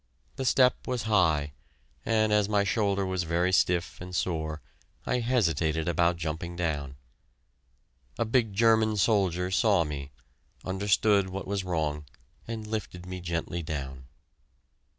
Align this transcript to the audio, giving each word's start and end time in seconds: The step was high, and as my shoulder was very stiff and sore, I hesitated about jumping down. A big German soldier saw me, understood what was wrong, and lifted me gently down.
The 0.35 0.45
step 0.45 0.87
was 0.87 1.03
high, 1.03 1.53
and 2.03 2.33
as 2.33 2.49
my 2.49 2.63
shoulder 2.63 3.05
was 3.05 3.21
very 3.21 3.53
stiff 3.53 4.01
and 4.01 4.15
sore, 4.15 4.59
I 5.05 5.19
hesitated 5.19 5.87
about 5.87 6.17
jumping 6.17 6.55
down. 6.55 6.95
A 8.17 8.25
big 8.25 8.51
German 8.51 8.97
soldier 8.97 9.51
saw 9.51 9.83
me, 9.83 10.09
understood 10.65 11.29
what 11.29 11.45
was 11.45 11.63
wrong, 11.63 12.05
and 12.47 12.65
lifted 12.65 13.05
me 13.05 13.19
gently 13.21 13.61
down. 13.61 14.05